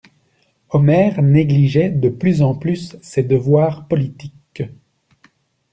Omer 0.71 1.21
négligeait 1.21 1.91
de 1.91 2.09
plus 2.09 2.41
en 2.41 2.55
plus 2.55 2.97
ses 3.03 3.21
devoirs 3.21 3.87
politiques. 3.87 4.63